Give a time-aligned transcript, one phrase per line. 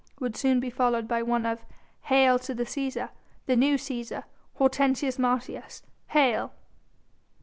[0.19, 1.63] would soon be followed by one of
[2.05, 3.09] "Hail to the Cæsar!
[3.45, 4.23] the new Cæsar,
[4.55, 5.83] Hortensius Martius!
[6.07, 6.53] Hail!"